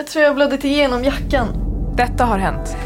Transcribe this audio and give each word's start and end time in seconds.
Jag 0.00 0.06
tror 0.06 0.24
jag 0.24 0.34
blödde 0.34 0.68
igenom 0.68 1.04
jackan. 1.04 1.48
Detta 1.96 2.24
har 2.24 2.38
hänt. 2.38 2.76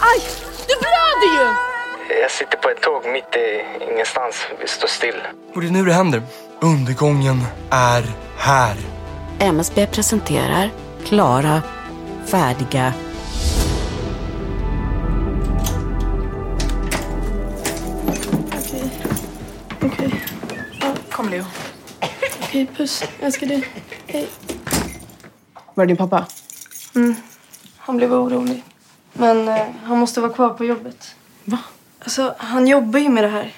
Aj! 0.00 0.20
Du 0.68 0.74
blöder 0.80 1.38
ju! 1.38 1.54
Jag 2.22 2.30
sitter 2.30 2.56
på 2.56 2.68
ett 2.68 2.80
tåg 2.80 3.06
mitt 3.12 3.36
i 3.36 3.64
ingenstans. 3.92 4.46
Vi 4.60 4.68
står 4.68 4.88
still. 4.88 5.14
Och 5.54 5.60
det 5.60 5.66
är 5.66 5.70
nu 5.70 5.84
det 5.84 5.92
händer. 5.92 6.22
Undergången 6.60 7.42
är 7.70 8.04
här. 8.38 8.76
MSB 9.38 9.86
presenterar 9.86 10.70
klara, 11.04 11.62
färdiga 12.26 12.92
Okej. 18.52 18.90
Okej. 19.82 20.22
Kom 21.10 21.28
Leo. 21.28 21.44
Okej, 22.42 22.66
puss. 22.76 23.04
Jag 23.18 23.26
älskar 23.26 23.46
dig. 23.46 23.68
Hej. 24.06 24.28
Var 25.76 25.84
är 25.84 25.88
din 25.88 25.96
pappa? 25.96 26.26
Han 27.76 27.96
blev 27.96 28.14
orolig. 28.14 28.64
Men 29.12 29.48
eh, 29.48 29.66
han 29.84 29.98
måste 29.98 30.20
vara 30.20 30.32
kvar 30.32 30.50
på 30.50 30.64
jobbet. 30.64 31.14
Va? 31.44 31.58
Alltså, 32.00 32.34
han 32.38 32.66
jobbar 32.66 33.00
ju 33.00 33.08
med 33.08 33.24
det 33.24 33.28
här. 33.28 33.52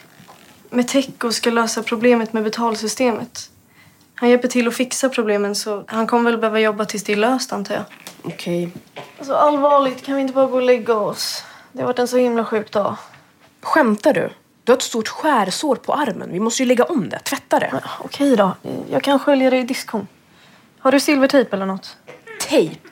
Med 0.71 0.89
tech 0.89 1.09
och 1.25 1.35
ska 1.35 1.51
lösa 1.51 1.83
problemet 1.83 2.33
med 2.33 2.45
betalsystemet. 2.45 3.51
Han 4.15 4.29
hjälper 4.29 4.49
till 4.49 4.69
att 4.69 4.75
fixa 4.75 5.09
problemen 5.09 5.55
så 5.55 5.85
han 5.87 6.07
kommer 6.07 6.31
väl 6.31 6.41
behöva 6.41 6.61
jobba 6.61 6.85
tills 6.85 7.05
det 7.05 7.13
är 7.13 7.17
löst 7.17 7.53
antar 7.53 7.75
jag. 7.75 7.85
Okej. 8.23 8.71
Alltså 9.19 9.35
allvarligt, 9.35 10.05
kan 10.05 10.15
vi 10.15 10.21
inte 10.21 10.35
bara 10.35 10.47
gå 10.47 10.57
och 10.57 10.63
lägga 10.63 10.95
oss? 10.95 11.45
Det 11.73 11.81
har 11.81 11.87
varit 11.87 11.99
en 11.99 12.09
så 12.09 12.17
himla 12.17 12.45
sjuk 12.45 12.73
dag. 12.73 12.97
Skämtar 13.63 14.13
du? 14.15 14.31
Du 14.65 14.73
har 14.73 14.77
ett 14.77 14.83
stort 14.83 15.09
skärsår 15.09 15.77
på 15.77 15.93
armen. 15.93 16.33
Vi 16.33 16.41
måste 16.41 16.63
ju 16.63 16.67
lägga 16.67 16.85
om 16.85 17.09
det. 17.09 17.19
Tvätta 17.19 17.59
det. 17.59 17.69
Men, 17.73 17.83
Okej 18.01 18.37
då, 18.37 18.57
jag 18.91 19.03
kan 19.03 19.19
skölja 19.19 19.51
det 19.51 19.59
i 19.59 19.63
diskon. 19.63 20.07
Har 20.89 20.93
du 20.93 21.01
silvertejp 21.01 21.57
eller 21.57 21.67
något? 21.67 21.97
Tejp. 22.41 22.89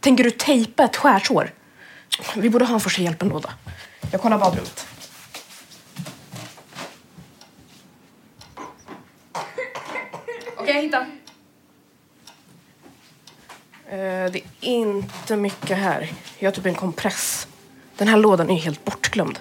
Tänker 0.00 0.24
du 0.24 0.30
tejpa 0.30 0.84
ett 0.84 0.96
skärsår? 0.96 1.52
Vi 2.36 2.50
borde 2.50 2.64
ha 2.64 2.74
en 2.74 2.80
första 2.80 3.02
hjälpen-låda. 3.02 3.52
Jag 4.10 4.20
kollar 4.20 4.38
badrummet. 4.38 4.86
Okej, 10.56 10.74
jag 10.74 10.82
hittar. 10.82 11.00
Eh, 13.86 14.30
det 14.32 14.38
är 14.38 14.44
inte 14.60 15.36
mycket 15.36 15.78
här. 15.78 16.10
Jag 16.38 16.50
har 16.50 16.54
typ 16.54 16.66
en 16.66 16.74
kompress. 16.74 17.48
Den 17.96 18.08
här 18.08 18.16
lådan 18.16 18.50
är 18.50 18.56
helt 18.56 18.84
bortglömd. 18.84 19.38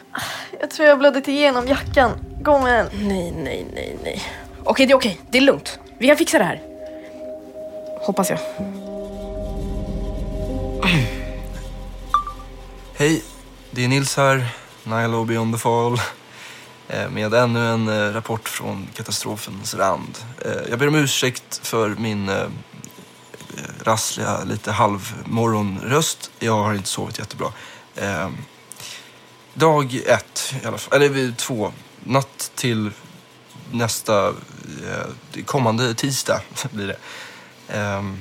Jag 0.59 0.69
tror 0.69 0.87
jag 0.87 0.99
blödde 0.99 1.31
igenom 1.31 1.67
jackan. 1.67 2.11
Gå 2.41 2.59
med 2.59 2.85
den. 2.85 3.07
Nej, 3.07 3.33
nej, 3.37 3.65
nej, 3.73 3.97
nej. 4.03 4.21
Okej, 4.63 4.85
det 4.85 4.93
är 4.93 4.97
okej. 4.97 5.21
Det 5.31 5.37
är 5.37 5.41
lugnt. 5.41 5.79
Vi 5.97 6.07
kan 6.07 6.17
fixa 6.17 6.37
det 6.37 6.43
här. 6.43 6.70
Hoppas 8.03 8.29
jag. 8.29 8.39
Hej, 12.93 13.23
det 13.71 13.83
är 13.83 13.87
Nils 13.87 14.17
här. 14.17 14.47
Nairobi 14.83 15.37
on 15.37 15.53
the 15.53 15.59
fall. 15.59 16.01
Eh, 16.87 17.09
med 17.09 17.33
ännu 17.33 17.67
en 17.67 17.87
eh, 17.87 18.13
rapport 18.13 18.49
från 18.49 18.87
katastrofens 18.93 19.75
rand. 19.75 20.17
Eh, 20.45 20.69
jag 20.69 20.79
ber 20.79 20.87
om 20.87 20.95
ursäkt 20.95 21.67
för 21.67 21.89
min 21.89 22.31
rassliga, 23.83 24.43
lite 24.43 24.71
halvmorgonröst. 24.71 26.31
Jag 26.39 26.63
har 26.63 26.73
inte 26.73 26.89
sovit 26.89 27.19
jättebra. 27.19 27.51
Dag 29.53 29.95
ett, 30.05 30.53
i 30.63 30.65
alla 30.65 30.77
fall. 30.77 31.01
Eller 31.01 31.35
två. 31.35 31.71
Natt 32.03 32.51
till 32.55 32.91
nästa 33.71 34.33
kommande 35.45 35.93
tisdag 35.93 36.41
blir 36.71 36.87
det. 36.87 36.97
Ehm, 37.73 38.17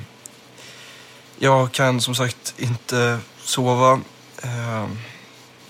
jag 1.39 1.73
kan 1.73 2.01
som 2.01 2.15
sagt 2.15 2.55
inte 2.56 3.19
sova 3.43 4.01
ehm, 4.43 4.98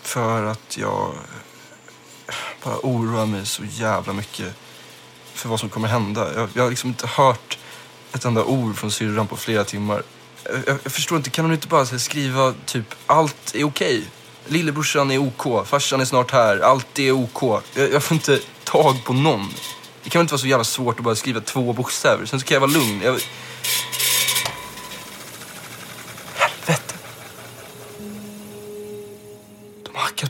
för 0.03 0.45
att 0.45 0.77
jag 0.77 1.15
bara 2.65 2.77
oroar 2.83 3.27
mig 3.27 3.47
så 3.47 3.63
jävla 3.65 4.13
mycket 4.13 4.55
för 5.35 5.49
vad 5.49 5.61
som 5.61 5.69
kommer 5.69 5.89
hända. 5.89 6.35
Jag, 6.35 6.49
jag 6.55 6.63
har 6.63 6.71
liksom 6.71 6.89
inte 6.89 7.07
hört 7.07 7.59
ett 8.13 8.25
enda 8.25 8.45
ord 8.45 8.77
från 8.77 8.91
syrran 8.91 9.27
på 9.27 9.37
flera 9.37 9.65
timmar. 9.65 10.03
Jag, 10.45 10.79
jag, 10.85 10.93
förstår 10.93 11.19
inte, 11.19 11.31
kan 11.31 11.45
hon 11.45 11.55
inte 11.55 11.69
bara 11.69 11.85
här, 11.85 11.99
skriva 11.99 12.55
typ 12.67 12.95
allt 13.07 13.55
är 13.55 13.65
okej? 13.65 14.05
Lillebrorsan 14.47 15.11
är 15.11 15.19
OK, 15.19 15.67
farsan 15.67 16.01
är 16.01 16.05
snart 16.05 16.31
här, 16.31 16.59
allt 16.59 16.99
är 16.99 17.13
OK. 17.13 17.63
Jag, 17.75 17.93
jag 17.93 18.03
får 18.03 18.15
inte 18.15 18.41
tag 18.65 19.05
på 19.05 19.13
någon. 19.13 19.55
Det 20.03 20.11
kan 20.11 20.19
väl 20.19 20.25
inte 20.25 20.35
vara 20.35 20.41
så 20.41 20.47
jävla 20.47 20.65
svårt 20.65 20.99
att 20.99 21.05
bara 21.05 21.15
skriva 21.15 21.41
två 21.41 21.73
bokstäver, 21.73 22.27
sen 22.27 22.41
så 22.41 22.47
kan 22.47 22.55
jag 22.55 22.61
vara 22.61 22.71
lugn. 22.71 23.01
Jag... 23.05 23.21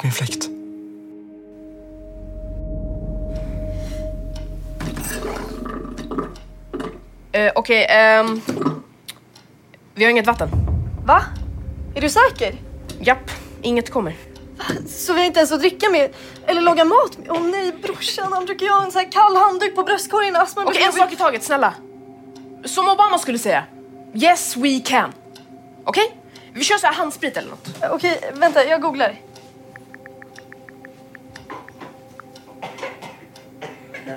Hackat 0.01 0.05
min 0.05 0.13
fläkt. 0.13 0.49
Eh, 7.33 7.53
Okej, 7.55 7.87
ehm... 7.91 8.41
Vi 9.95 10.05
har 10.05 10.11
inget 10.11 10.27
vatten. 10.27 10.49
Va? 11.07 11.23
Är 11.95 12.01
du 12.01 12.09
säker? 12.09 12.55
Japp, 13.01 13.31
inget 13.63 13.91
kommer. 13.91 14.17
Så 14.89 15.13
vi 15.13 15.21
har 15.21 15.27
inte 15.27 15.41
ens 15.41 15.53
att 15.53 15.61
dricka 15.61 15.91
med? 15.91 16.11
Eller 16.47 16.61
laga 16.61 16.85
mat 16.85 17.19
med? 17.19 17.31
Åh 17.31 17.43
nej, 17.43 17.73
brorsan 17.83 18.33
han 18.33 18.45
brukar 18.45 18.67
ju 18.67 18.73
ha 18.73 18.85
en 18.85 18.93
sån 18.93 19.01
här 19.01 19.13
kall 19.13 19.37
handduk 19.37 19.75
på 19.75 19.83
bröstkorgen. 19.83 20.37
Astman 20.37 20.67
Okej, 20.67 20.83
en 20.83 20.93
sak 20.93 21.13
i 21.13 21.17
taget, 21.17 21.43
snälla. 21.43 21.75
Som 22.65 22.89
Obama 22.89 23.19
skulle 23.19 23.39
säga. 23.39 23.65
Yes, 24.15 24.57
we 24.57 24.81
can. 24.85 25.13
Okej? 25.85 26.17
Vi 26.53 26.65
kör 26.65 26.77
så 26.77 26.87
här 26.87 26.95
handsprit 26.95 27.37
eller 27.37 27.51
något. 27.51 27.69
Okej, 27.91 28.21
vänta, 28.35 28.65
jag 28.65 28.83
googlar. 28.83 29.30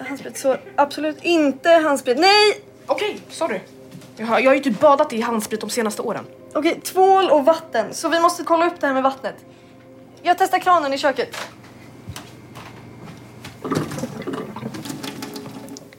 Handsprit, 0.07 0.37
så 0.37 0.57
absolut 0.75 1.17
inte 1.21 1.69
handsprit. 1.69 2.17
Nej! 2.19 2.61
Okej, 2.85 3.21
sorry. 3.29 3.59
Jag 4.17 4.25
har, 4.25 4.39
jag 4.39 4.49
har 4.49 4.55
ju 4.55 4.61
typ 4.61 4.79
badat 4.79 5.13
i 5.13 5.21
handsprit 5.21 5.61
de 5.61 5.69
senaste 5.69 6.01
åren. 6.01 6.25
Okej, 6.53 6.79
tvål 6.83 7.29
och 7.29 7.45
vatten. 7.45 7.93
Så 7.93 8.09
vi 8.09 8.19
måste 8.19 8.43
kolla 8.43 8.67
upp 8.67 8.79
det 8.79 8.87
här 8.87 8.93
med 8.93 9.03
vattnet. 9.03 9.35
Jag 10.21 10.37
testar 10.37 10.59
kranen 10.59 10.93
i 10.93 10.97
köket. 10.97 11.37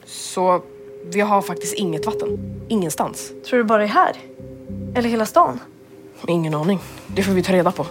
Så 0.05 0.61
vi 1.03 1.21
har 1.21 1.41
faktiskt 1.41 1.73
inget 1.73 2.05
vatten. 2.05 2.37
Ingenstans. 2.69 3.31
Tror 3.49 3.57
du 3.57 3.63
bara 3.63 3.77
det 3.77 3.83
är 3.83 3.87
här? 3.87 4.15
Eller 4.95 5.09
hela 5.09 5.25
stan? 5.25 5.59
Ingen 6.27 6.55
aning. 6.55 6.79
Det 7.07 7.23
får 7.23 7.31
vi 7.31 7.43
ta 7.43 7.53
reda 7.53 7.71
på. 7.71 7.85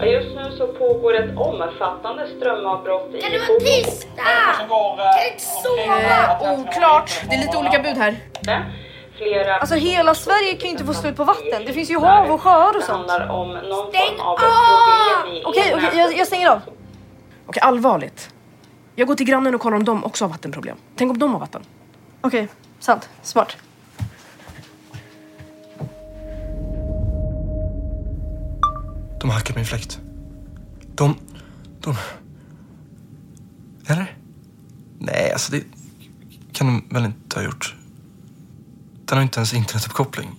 Ja, 0.00 0.06
Just 0.06 0.34
nu 0.36 0.56
så 0.58 0.66
pågår 0.66 1.14
ett 1.14 1.36
omfattande 1.36 2.28
strömavbrott 2.36 3.14
i 3.14 3.20
Kan 3.20 3.30
du 3.32 3.38
vara 3.38 3.60
tysta? 3.60 4.06
Kan 4.16 4.68
du 4.68 5.32
inte 5.32 5.44
sova? 5.44 6.52
Oklart. 6.52 7.20
Det 7.28 7.34
är 7.34 7.40
lite 7.40 7.56
olika 7.56 7.78
bud 7.78 7.96
här. 7.96 8.16
Flera 9.16 9.56
Alltså 9.56 9.74
hela 9.74 10.14
Sverige 10.14 10.54
kan 10.54 10.64
ju 10.64 10.68
inte 10.70 10.84
få 10.84 10.94
slut 10.94 11.16
på 11.16 11.24
vatten. 11.24 11.64
Det 11.66 11.72
finns 11.72 11.90
ju 11.90 11.98
hav 11.98 12.30
och 12.30 12.40
sjöar 12.40 12.68
och 12.68 12.74
Det 12.74 12.82
sånt. 12.82 13.10
handlar 13.10 13.28
om 13.28 13.48
någon 13.48 13.88
Stäng 13.88 14.20
av 14.20 14.38
Okej, 15.44 15.74
okej, 15.76 15.98
jag, 15.98 16.16
jag 16.16 16.26
stänger 16.26 16.48
av. 16.48 16.60
Okej, 17.46 17.60
allvarligt. 17.62 18.30
Jag 18.94 19.08
går 19.08 19.14
till 19.14 19.26
grannen 19.26 19.54
och 19.54 19.60
kollar 19.60 19.76
om 19.76 19.84
de 19.84 20.04
också 20.04 20.24
har 20.24 20.30
vattenproblem. 20.30 20.76
Tänk 20.96 21.10
om 21.10 21.18
de 21.18 21.32
har 21.32 21.40
vatten. 21.40 21.62
Okej, 22.20 22.48
sant. 22.78 23.08
Smart. 23.22 23.56
De 29.20 29.30
har 29.30 29.36
hackat 29.36 29.56
min 29.56 29.66
fläkt. 29.66 30.00
De... 30.94 31.16
De... 31.80 31.96
Eller? 33.86 34.16
Nej, 34.98 35.32
alltså 35.32 35.52
det 35.52 35.64
kan 36.52 36.66
de 36.66 36.94
väl 36.94 37.04
inte 37.04 37.38
ha 37.38 37.44
gjort. 37.44 37.74
Den 39.04 39.18
har 39.18 39.22
inte 39.22 39.38
ens 39.38 39.54
internetuppkoppling. 39.54 40.36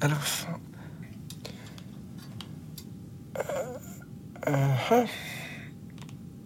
Eller 0.00 0.14
vad 0.14 0.24
fan? 0.24 0.60
Uh, 4.48 5.08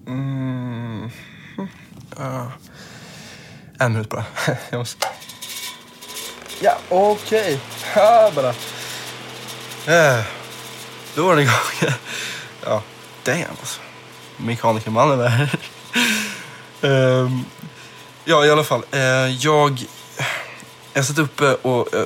mm. 0.07 1.11
Uh. 2.21 2.49
En 3.79 3.93
minut 3.93 4.11
bara. 4.11 4.25
Jag 4.71 4.79
måste... 4.79 5.07
Ja, 6.63 6.79
okej. 6.89 7.61
Okay. 7.95 8.35
bara. 8.35 8.55
Eh, 9.87 10.25
Då 11.15 11.27
var 11.27 11.37
den 11.37 11.43
igång. 11.45 11.55
Ja, 12.65 12.83
damn 13.25 13.45
alltså. 13.61 13.81
Mekanikermannen 14.37 15.19
där. 15.19 15.57
Ehm, 16.83 17.45
ja, 18.25 18.45
i 18.47 18.51
alla 18.51 18.65
fall. 18.65 18.83
eh, 18.91 19.01
jag, 19.29 19.85
jag 20.93 21.05
satt 21.05 21.19
uppe 21.19 21.55
och 21.55 21.95
eh, 21.95 22.05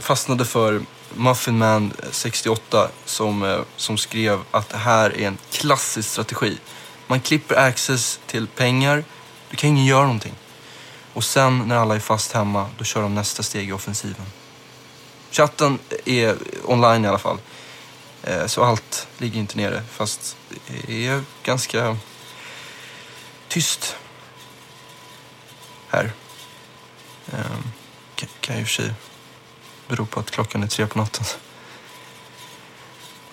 fastnade 0.00 0.44
för 0.44 0.80
Muffin 1.14 1.58
Man 1.58 1.92
68 2.10 2.88
som, 3.04 3.42
eh, 3.42 3.58
som 3.76 3.98
skrev 3.98 4.40
att 4.50 4.68
det 4.68 4.76
här 4.78 5.10
är 5.20 5.26
en 5.26 5.38
klassisk 5.52 6.08
strategi. 6.08 6.58
Man 7.06 7.20
klipper 7.20 7.54
access 7.54 8.20
till 8.26 8.46
pengar. 8.46 9.04
Du 9.50 9.56
kan 9.56 9.70
ingen 9.70 9.84
göra 9.86 10.02
någonting. 10.02 10.34
Och 11.12 11.24
sen 11.24 11.58
när 11.68 11.76
alla 11.76 11.94
är 11.94 12.00
fast 12.00 12.32
hemma, 12.32 12.66
då 12.78 12.84
kör 12.84 13.02
de 13.02 13.14
nästa 13.14 13.42
steg 13.42 13.68
i 13.68 13.72
offensiven. 13.72 14.26
Chatten 15.32 15.78
är 16.04 16.36
online 16.64 17.04
i 17.04 17.08
alla 17.08 17.18
fall. 17.18 17.38
Eh, 18.22 18.46
så 18.46 18.64
allt 18.64 19.08
ligger 19.18 19.40
inte 19.40 19.56
nere, 19.56 19.82
fast 19.90 20.36
det 20.66 21.06
är 21.06 21.22
ganska 21.42 21.96
tyst 23.48 23.96
här. 25.88 26.12
Ehm, 27.32 27.62
kan, 28.14 28.28
kan 28.40 28.56
ju 28.56 28.60
i 28.60 28.64
och 28.64 28.68
för 28.68 28.74
sig 28.82 28.94
bero 29.88 30.06
på 30.06 30.20
att 30.20 30.30
klockan 30.30 30.62
är 30.62 30.66
tre 30.66 30.86
på 30.86 30.98
natten. 30.98 31.24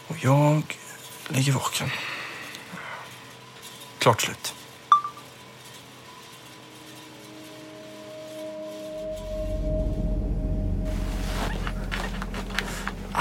Och 0.07 0.15
jag 0.19 0.77
ligger 1.27 1.51
vaken. 1.51 1.91
Klart 3.97 4.21
slut. 4.21 4.53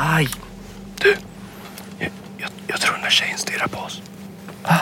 Aj! 0.01 0.29
Du, 1.01 1.17
jag, 1.99 2.11
jag, 2.39 2.51
jag 2.67 2.81
tror 2.81 2.93
den 2.93 3.03
där 3.03 3.11
tjejen 3.11 3.39
stirrar 3.39 3.67
på 3.67 3.79
oss. 3.79 4.03
Va? 4.63 4.81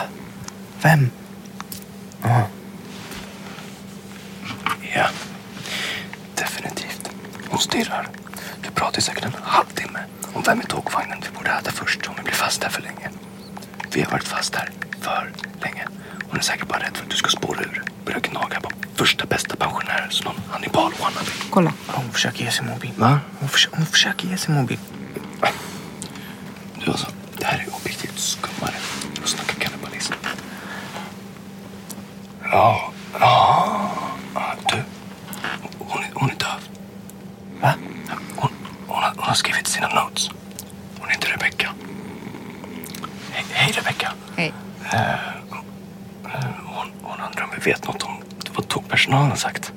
Vem? 0.81 1.11
Ja. 2.23 2.47
Ja, 4.95 5.07
definitivt. 6.35 7.09
Hon 7.49 7.59
stirrar. 7.59 8.09
Du 8.63 8.69
pratar 8.71 9.01
säkert 9.01 9.25
en 9.25 9.31
halvtimme 9.43 9.99
om 10.33 10.43
vem 10.45 10.61
i 10.61 10.65
tågvagnen 10.65 11.17
vi 11.21 11.37
borde 11.37 11.49
äta 11.49 11.71
först 11.71 12.07
om 12.07 12.13
vi 12.17 12.23
blir 12.23 12.33
fast 12.33 12.63
här 12.63 12.69
för 12.69 12.81
länge. 12.81 13.09
Vi 13.93 14.01
har 14.01 14.11
varit 14.11 14.27
fast 14.27 14.55
här 14.55 14.69
för 15.01 15.31
länge. 15.61 15.87
Hon 16.29 16.37
är 16.39 16.43
säkert 16.43 16.67
bara 16.67 16.79
rädd 16.79 16.97
för 16.97 17.03
att 17.03 17.09
du 17.09 17.15
ska 17.17 17.29
spåra 17.29 17.59
ur. 17.61 17.83
Börja 18.05 18.19
gnaga 18.19 18.61
på 18.61 18.69
första 18.95 19.25
bästa 19.25 19.55
pensionär 19.55 20.07
som 20.09 20.25
någon 20.25 20.41
Hannibal 20.51 20.91
wannabe. 21.01 21.31
Kolla. 21.49 21.73
Hon 21.87 22.11
försöker 22.11 22.43
ge 22.45 22.51
sig 22.51 22.65
mobil. 22.65 22.91
Va? 22.95 23.19
Hon, 23.39 23.49
försöker, 23.49 23.77
hon 23.77 23.85
försöker 23.85 24.27
ge 24.27 24.37
sig 24.37 24.55
mobil. 24.55 24.79
Du 26.87 26.91
alltså, 26.91 27.07
det 27.37 27.45
här 27.45 27.65
är 27.67 27.75
objektivt 27.75 28.19
skummare 28.19 28.73
än 29.17 29.23
att 29.23 29.29
snacka 29.29 29.53
kannibalism. 29.59 30.13
Ja, 32.43 32.93
ja, 33.19 33.91
ja, 34.33 34.53
du. 34.69 34.83
Hon 35.79 36.03
är, 36.03 36.09
hon 36.13 36.29
är 36.29 36.35
döv. 36.35 36.69
Va? 37.61 37.73
Hon, 38.35 38.51
hon, 38.87 39.03
har, 39.03 39.13
hon 39.15 39.23
har 39.23 39.33
skrivit 39.33 39.67
sina 39.67 39.87
notes. 39.87 40.29
Hon 40.99 41.09
heter 41.09 41.29
Rebecca. 41.29 41.73
Hej, 43.31 43.45
hej 43.49 43.71
Rebecca. 43.71 44.13
Hej. 44.35 44.53
Hon, 46.65 46.91
hon 47.01 47.19
undrar 47.27 47.43
om 47.43 47.49
vi 47.57 47.71
vet 47.71 47.87
något 47.87 48.03
om 48.03 48.17
vad 48.55 48.67
tågpersonalen 48.67 49.29
har 49.29 49.37
sagt. 49.37 49.71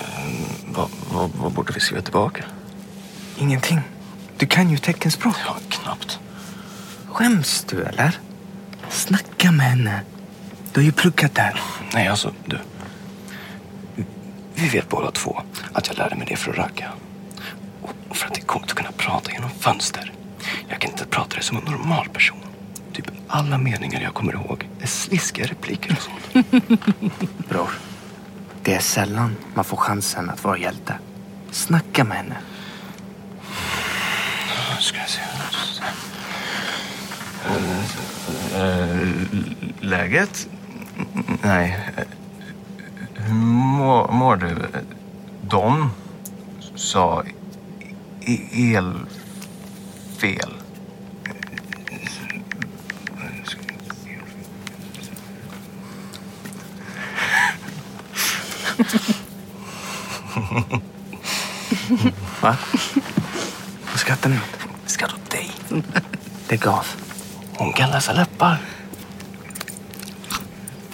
Eh, 0.00 0.24
vad, 0.66 0.88
vad, 1.12 1.30
vad 1.34 1.52
borde 1.52 1.72
vi 1.72 1.80
skriva 1.80 2.02
tillbaka? 2.02 2.44
Ingenting. 3.38 3.80
Du 4.36 4.46
kan 4.46 4.70
ju 4.70 4.78
teckenspråk. 4.78 5.36
Ja, 5.46 5.56
knappt. 5.68 6.20
Skäms 7.14 7.64
du 7.68 7.82
eller? 7.82 8.18
Snacka 8.88 9.52
med 9.52 9.66
henne. 9.66 10.00
Du 10.72 10.80
har 10.80 10.84
ju 10.84 10.92
pluggat 10.92 11.34
där. 11.34 11.60
Nej, 11.92 12.08
alltså 12.08 12.32
du. 12.46 12.58
Vi 14.54 14.68
vet 14.68 14.88
båda 14.88 15.10
två 15.10 15.42
att 15.72 15.86
jag 15.86 15.98
lärde 15.98 16.16
mig 16.16 16.26
det 16.30 16.36
för 16.36 16.50
att 16.50 16.58
ragga. 16.58 16.92
Och 18.08 18.16
för 18.16 18.26
att 18.26 18.34
det 18.34 18.40
är 18.40 18.44
coolt 18.44 18.64
att 18.64 18.74
kunna 18.74 18.92
prata 18.92 19.32
genom 19.32 19.50
fönster. 19.50 20.12
Jag 20.68 20.80
kan 20.80 20.90
inte 20.90 21.04
prata 21.06 21.36
det 21.36 21.42
som 21.42 21.56
en 21.56 21.64
normal 21.64 22.08
person. 22.08 22.38
Typ 22.92 23.10
alla 23.28 23.58
meningar 23.58 24.00
jag 24.00 24.14
kommer 24.14 24.32
ihåg 24.32 24.68
är 24.80 24.86
sliskiga 24.86 25.46
repliker 25.46 25.96
och 25.96 26.02
sånt. 26.02 26.46
Bror, 27.48 27.70
det 28.62 28.74
är 28.74 28.80
sällan 28.80 29.36
man 29.54 29.64
får 29.64 29.76
chansen 29.76 30.30
att 30.30 30.44
vara 30.44 30.58
hjälte. 30.58 30.98
Snacka 31.50 32.04
med 32.04 32.16
henne. 32.16 32.36
Nu 34.76 34.80
ska 34.80 34.98
jag 34.98 35.08
se. 35.08 35.33
Eh, 38.54 38.96
Läget? 39.80 40.48
Nej. 41.42 41.78
Hur 43.14 43.34
mår, 43.34 44.12
mår 44.12 44.36
du? 44.36 44.56
De 45.40 45.90
sa 46.74 47.22
e- 48.20 48.74
elfel. 48.76 50.54
Va? 62.40 62.56
Vad 63.90 64.00
skrattar 64.00 64.30
ni 64.30 64.36
åt? 64.36 64.68
Skrattar 64.90 65.14
åt 65.16 65.30
dig. 65.30 65.50
Lägg 66.48 66.66
av. 66.66 66.86
Hon 67.56 67.72
kan 67.72 67.90
läsa 67.90 68.12
läppar. 68.12 68.56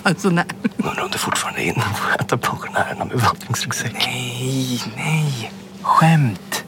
Alltså 0.02 0.30
nej. 0.30 0.44
Undrar 0.76 1.02
om 1.02 1.10
du 1.10 1.18
fortfarande 1.18 1.60
är 1.60 1.64
inne 1.64 1.74
på 1.82 2.14
att 2.14 2.20
äta 2.20 2.38
pensionärerna 2.38 3.04
med 3.04 3.16
vandringsryggsäck. 3.16 3.92
Nej, 3.92 4.80
nej. 4.96 5.52
Skämt. 5.82 6.64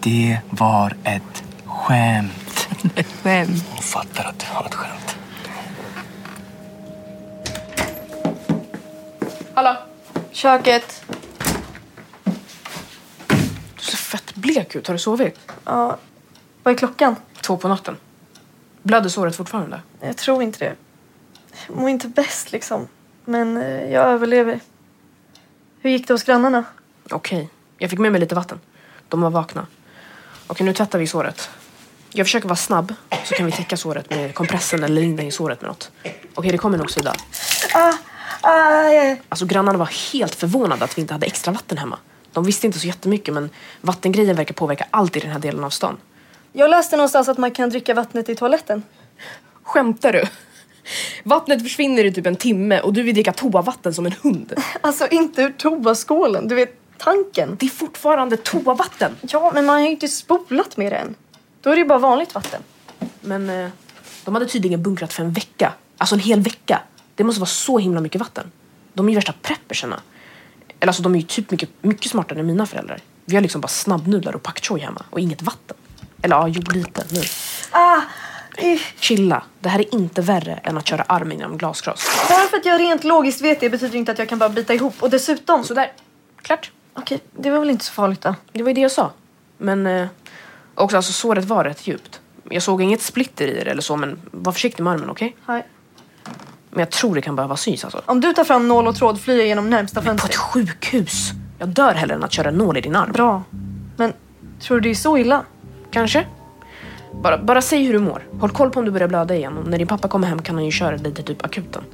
Det 0.00 0.38
var 0.50 0.96
ett 1.04 1.42
skämt. 1.64 2.68
Skämt. 3.22 3.64
Hon 3.70 3.82
fattar 3.82 4.24
att 4.24 4.38
det 4.38 4.46
var 4.54 4.64
ett 4.64 4.74
skämt. 4.74 5.16
Hallå? 9.54 9.76
Köket. 10.32 11.04
Du 13.76 13.82
ser 13.82 13.96
fett 13.96 14.34
blek 14.34 14.74
ut. 14.74 14.86
Har 14.86 14.94
du 14.94 14.98
sovit? 14.98 15.38
Ja. 15.64 15.96
Vad 16.62 16.74
är 16.74 16.78
klockan? 16.78 17.16
Två 17.40 17.56
på 17.56 17.68
natten. 17.68 17.96
Blöder 18.82 19.08
såret 19.08 19.36
fortfarande? 19.36 19.80
Jag 20.00 20.16
tror 20.16 20.42
inte 20.42 20.58
det. 20.58 20.74
Jag 21.66 21.76
mår 21.76 21.90
inte 21.90 22.08
bäst 22.08 22.52
liksom. 22.52 22.88
Men 23.24 23.56
eh, 23.56 23.92
jag 23.92 24.06
överlever. 24.06 24.60
Hur 25.80 25.90
gick 25.90 26.08
det 26.08 26.14
hos 26.14 26.24
grannarna? 26.24 26.64
Okej. 27.10 27.48
Jag 27.78 27.90
fick 27.90 27.98
med 27.98 28.12
mig 28.12 28.20
lite 28.20 28.34
vatten. 28.34 28.60
De 29.08 29.20
var 29.20 29.30
vakna. 29.30 29.66
Okej, 30.46 30.66
nu 30.66 30.72
tvättar 30.72 30.98
vi 30.98 31.06
såret. 31.06 31.50
Jag 32.12 32.26
försöker 32.26 32.48
vara 32.48 32.56
snabb, 32.56 32.94
så 33.24 33.34
kan 33.34 33.46
vi 33.46 33.52
täcka 33.52 33.76
såret 33.76 34.10
med 34.10 34.34
kompressen 34.34 34.84
eller 34.84 35.00
linda 35.00 35.22
i 35.22 35.30
såret 35.30 35.60
med 35.60 35.68
något. 35.68 35.90
Okej, 36.34 36.52
det 36.52 36.58
kommer 36.58 36.78
nog 36.78 36.90
Sida. 36.90 37.14
Ah, 37.74 37.92
ah, 38.40 38.88
ja. 38.88 39.16
Alltså 39.28 39.46
grannarna 39.46 39.78
var 39.78 40.12
helt 40.12 40.34
förvånade 40.34 40.84
att 40.84 40.98
vi 40.98 41.02
inte 41.02 41.14
hade 41.14 41.26
extra 41.26 41.52
vatten 41.52 41.78
hemma. 41.78 41.98
De 42.32 42.44
visste 42.44 42.66
inte 42.66 42.78
så 42.78 42.86
jättemycket 42.86 43.34
men 43.34 43.50
vattengrejen 43.80 44.36
verkar 44.36 44.54
påverka 44.54 44.86
allt 44.90 45.16
i 45.16 45.20
den 45.20 45.30
här 45.30 45.38
delen 45.38 45.64
av 45.64 45.70
stan. 45.70 45.96
Jag 46.52 46.70
läste 46.70 46.96
någonstans 46.96 47.28
att 47.28 47.38
man 47.38 47.50
kan 47.50 47.70
dricka 47.70 47.94
vattnet 47.94 48.28
i 48.28 48.34
toaletten. 48.34 48.82
Skämtar 49.62 50.12
du? 50.12 50.24
Vattnet 51.24 51.62
försvinner 51.62 52.04
i 52.04 52.12
typ 52.12 52.26
en 52.26 52.36
timme 52.36 52.80
och 52.80 52.92
du 52.92 53.02
vill 53.02 53.14
dricka 53.14 53.32
toavatten 53.32 53.94
som 53.94 54.06
en 54.06 54.12
hund. 54.22 54.52
Alltså 54.80 55.08
inte 55.10 55.42
ur 55.42 55.50
toaskålen. 55.50 56.48
Du 56.48 56.54
vet, 56.54 56.98
tanken. 56.98 57.56
Det 57.60 57.66
är 57.66 57.70
fortfarande 57.70 58.36
toavatten. 58.36 59.16
Ja, 59.20 59.50
men 59.54 59.66
man 59.66 59.74
har 59.74 59.82
ju 59.82 59.90
inte 59.90 60.08
spolat 60.08 60.76
med 60.76 60.92
det 60.92 60.96
än. 60.96 61.14
Då 61.60 61.70
är 61.70 61.74
det 61.74 61.80
ju 61.80 61.88
bara 61.88 61.98
vanligt 61.98 62.34
vatten. 62.34 62.62
Men 63.20 63.50
eh, 63.50 63.68
de 64.24 64.34
hade 64.34 64.46
tydligen 64.46 64.82
bunkrat 64.82 65.12
för 65.12 65.22
en 65.22 65.32
vecka. 65.32 65.72
Alltså 65.98 66.14
en 66.14 66.20
hel 66.20 66.40
vecka. 66.40 66.80
Det 67.14 67.24
måste 67.24 67.40
vara 67.40 67.48
så 67.48 67.78
himla 67.78 68.00
mycket 68.00 68.20
vatten. 68.20 68.52
De 68.94 69.06
är 69.06 69.10
ju 69.10 69.14
värsta 69.14 69.34
preppersarna. 69.42 70.00
Eller 70.80 70.90
alltså 70.90 71.02
de 71.02 71.14
är 71.14 71.18
ju 71.18 71.26
typ 71.26 71.50
mycket, 71.50 71.70
mycket 71.80 72.10
smartare 72.10 72.40
än 72.40 72.46
mina 72.46 72.66
föräldrar. 72.66 72.98
Vi 73.24 73.34
har 73.34 73.42
liksom 73.42 73.60
bara 73.60 73.68
snabbnudlar 73.68 74.36
och 74.36 74.42
pak 74.42 74.64
choi 74.64 74.80
hemma 74.80 75.04
och 75.10 75.20
inget 75.20 75.42
vatten. 75.42 75.76
Eller 76.22 76.36
ja, 76.36 76.48
jo 76.48 76.62
lite 76.74 77.04
nu. 77.10 77.20
Ah, 77.70 78.00
eh, 78.56 78.80
Chilla. 79.00 79.42
Det 79.60 79.68
här 79.68 79.78
är 79.78 79.94
inte 79.94 80.22
värre 80.22 80.54
än 80.62 80.78
att 80.78 80.86
köra 80.86 81.02
armen 81.02 81.38
genom 81.38 81.58
glasgras. 81.58 82.26
bara 82.28 82.38
för 82.48 82.56
att 82.56 82.64
jag 82.66 82.80
rent 82.80 83.04
logiskt 83.04 83.40
vet 83.40 83.60
det 83.60 83.70
betyder 83.70 83.98
inte 83.98 84.12
att 84.12 84.18
jag 84.18 84.28
kan 84.28 84.38
bara 84.38 84.48
bita 84.48 84.74
ihop. 84.74 84.94
Och 85.00 85.10
dessutom... 85.10 85.64
Sådär. 85.64 85.92
Klart. 86.42 86.70
Okej, 86.94 87.20
det 87.38 87.50
var 87.50 87.58
väl 87.58 87.70
inte 87.70 87.84
så 87.84 87.92
farligt 87.92 88.20
då. 88.20 88.34
Det 88.52 88.62
var 88.62 88.68
ju 88.70 88.74
det 88.74 88.80
jag 88.80 88.90
sa. 88.92 89.10
Men 89.58 89.86
eh, 89.86 90.06
också 90.74 90.96
alltså 90.96 91.12
såret 91.12 91.44
var 91.44 91.64
rätt 91.64 91.86
djupt. 91.86 92.20
Jag 92.50 92.62
såg 92.62 92.82
inget 92.82 93.02
splitter 93.02 93.46
i 93.48 93.64
det 93.64 93.70
eller 93.70 93.82
så 93.82 93.96
men 93.96 94.18
var 94.30 94.52
försiktig 94.52 94.82
med 94.82 94.92
armen, 94.92 95.10
okej? 95.10 95.36
Nej. 95.46 95.66
Men 96.70 96.78
jag 96.80 96.90
tror 96.90 97.14
det 97.14 97.22
kan 97.22 97.36
behöva 97.36 97.56
sys 97.56 97.84
alltså. 97.84 98.02
Om 98.06 98.20
du 98.20 98.32
tar 98.32 98.44
fram 98.44 98.68
nål 98.68 98.86
och 98.88 98.96
tråd 98.96 99.20
flyr 99.20 99.38
jag 99.38 99.46
genom 99.46 99.70
närmsta 99.70 100.00
På 100.00 100.06
fönster. 100.06 100.28
ett 100.28 100.36
sjukhus. 100.36 101.30
Jag 101.58 101.68
dör 101.68 101.94
hellre 101.94 102.14
än 102.14 102.24
att 102.24 102.32
köra 102.32 102.50
nål 102.50 102.76
i 102.76 102.80
din 102.80 102.96
arm. 102.96 103.12
Bra. 103.12 103.42
Men 103.96 104.12
tror 104.60 104.76
du 104.76 104.80
det 104.80 104.90
är 104.90 104.94
så 104.94 105.18
illa? 105.18 105.44
Kanske. 105.92 106.26
Bara, 107.22 107.38
bara 107.38 107.62
säg 107.62 107.84
hur 107.84 107.92
du 107.92 107.98
mår. 107.98 108.22
Håll 108.40 108.50
koll 108.50 108.70
på 108.70 108.78
om 108.80 108.84
du 108.86 108.90
börjar 108.92 109.08
blöda 109.08 109.34
igen. 109.36 109.58
Och 109.58 109.66
när 109.68 109.78
din 109.78 109.86
pappa 109.86 110.08
kommer 110.08 110.28
hem 110.28 110.42
kan 110.42 110.54
han 110.54 110.64
ju 110.64 110.70
köra 110.70 110.96
dig 110.96 111.14
till 111.14 111.24
typ 111.24 111.44
akuten. 111.44 111.84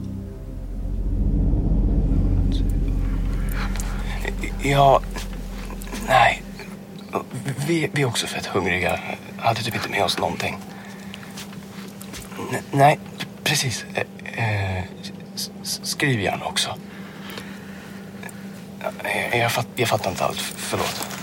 Ja, 4.62 5.00
nej. 6.08 6.42
Vi, 7.66 7.90
vi 7.92 8.02
är 8.02 8.06
också 8.06 8.26
fett 8.26 8.46
hungriga. 8.46 8.98
Hade 9.38 9.60
typ 9.62 9.74
inte 9.74 9.88
med 9.88 10.04
oss 10.04 10.18
någonting. 10.18 10.58
N- 12.52 12.62
nej, 12.70 12.98
precis. 13.44 13.84
Eh, 13.94 14.76
eh, 14.78 14.84
skriv 15.62 16.20
gärna 16.20 16.44
också. 16.44 16.70
Jag, 19.32 19.40
jag, 19.40 19.52
fatt, 19.52 19.66
jag 19.76 19.88
fattar 19.88 20.10
inte 20.10 20.24
allt. 20.24 20.38
Förlåt. 20.40 21.17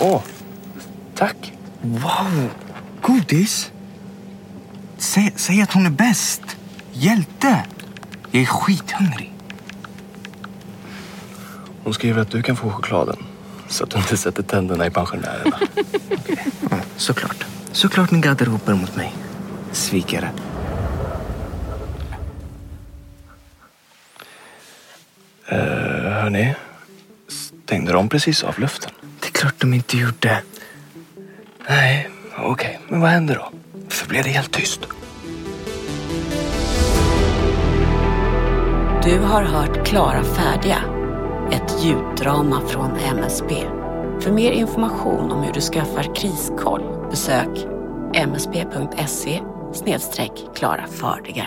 Åh, 0.00 0.22
tack. 1.14 1.52
Wow! 1.82 2.50
Godis! 3.02 3.72
Säg, 4.98 5.32
säg 5.36 5.62
att 5.62 5.72
hon 5.72 5.86
är 5.86 5.90
bäst. 5.90 6.42
Hjälte! 6.92 7.64
Jag 8.30 8.42
är 8.42 8.46
skithungrig. 8.46 9.32
Hon 11.84 11.94
skriver 11.94 12.22
att 12.22 12.30
du 12.30 12.42
kan 12.42 12.56
få 12.56 12.70
chokladen. 12.70 13.16
Så 13.68 13.84
att 13.84 13.90
du 13.90 13.98
inte 13.98 14.16
sätter 14.16 14.42
tänderna 14.42 14.86
i 14.86 14.90
pensionärerna. 14.90 15.58
Ja, 16.70 16.76
såklart. 16.96 17.46
Såklart 17.72 18.10
min 18.10 18.20
gadde 18.20 18.44
ropar 18.44 18.74
mot 18.74 18.96
mig. 18.96 19.14
Svikare. 19.72 20.30
Uh, 25.52 25.58
hörni, 26.12 26.54
stängde 27.64 27.92
de 27.92 28.08
precis 28.08 28.44
av 28.44 28.58
luften? 28.58 28.90
Det 29.46 29.50
klart 29.50 29.60
de 29.60 29.74
inte 29.74 29.96
gjorde. 29.96 30.42
Nej, 31.68 32.08
okej. 32.38 32.80
Men 32.88 33.00
vad 33.00 33.10
hände 33.10 33.34
då? 33.34 33.50
Varför 33.72 34.08
blev 34.08 34.22
det 34.24 34.30
helt 34.30 34.52
tyst? 34.52 34.80
Du 39.04 39.18
har 39.18 39.42
hört 39.42 39.86
Klara 39.86 40.24
färdiga. 40.24 40.78
Ett 41.52 41.84
ljuddrama 41.84 42.60
från 42.68 42.96
MSB. 42.96 43.54
För 44.20 44.32
mer 44.32 44.52
information 44.52 45.32
om 45.32 45.42
hur 45.42 45.52
du 45.52 45.60
skaffar 45.60 46.14
kriskoll 46.16 47.08
besök 47.10 47.66
msb.se 48.14 49.40
klara 50.54 50.86
färdiga. 50.86 51.46